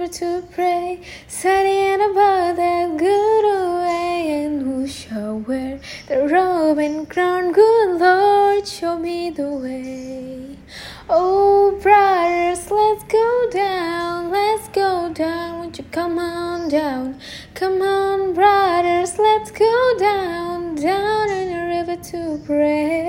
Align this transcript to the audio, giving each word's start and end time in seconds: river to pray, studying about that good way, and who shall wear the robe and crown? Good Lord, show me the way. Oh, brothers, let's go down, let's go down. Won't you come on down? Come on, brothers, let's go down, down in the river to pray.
river 0.00 0.12
to 0.12 0.42
pray, 0.52 1.00
studying 1.28 2.00
about 2.00 2.56
that 2.56 2.96
good 2.96 3.44
way, 3.82 4.44
and 4.44 4.62
who 4.62 4.86
shall 4.86 5.38
wear 5.40 5.78
the 6.08 6.26
robe 6.26 6.78
and 6.78 7.08
crown? 7.08 7.52
Good 7.52 8.00
Lord, 8.00 8.66
show 8.66 8.98
me 8.98 9.30
the 9.30 9.50
way. 9.50 10.56
Oh, 11.08 11.78
brothers, 11.82 12.70
let's 12.70 13.04
go 13.04 13.48
down, 13.50 14.30
let's 14.30 14.68
go 14.68 15.12
down. 15.12 15.58
Won't 15.58 15.78
you 15.78 15.84
come 15.90 16.18
on 16.18 16.70
down? 16.70 17.20
Come 17.54 17.82
on, 17.82 18.32
brothers, 18.32 19.18
let's 19.18 19.50
go 19.50 19.94
down, 19.98 20.76
down 20.76 21.30
in 21.30 21.52
the 21.52 21.62
river 21.76 22.02
to 22.10 22.40
pray. 22.46 22.99